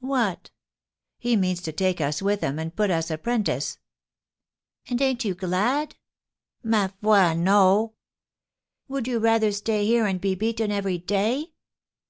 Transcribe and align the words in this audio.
"What?" 0.00 0.50
"He 1.18 1.36
means 1.36 1.60
to 1.60 1.70
take 1.70 2.00
us 2.00 2.22
with 2.22 2.40
him, 2.40 2.58
and 2.58 2.74
put 2.74 2.90
us 2.90 3.10
apprentice." 3.10 3.76
"And 4.88 5.02
ain't 5.02 5.22
you 5.22 5.34
glad?" 5.34 5.96
"Ma 6.64 6.88
foi, 7.02 7.34
no!" 7.34 7.92
"Would 8.88 9.06
you 9.06 9.18
rather 9.18 9.52
stay 9.52 9.84
here 9.84 10.06
and 10.06 10.18
be 10.18 10.34
beaten 10.34 10.72
every 10.72 10.96
day?" 10.96 11.52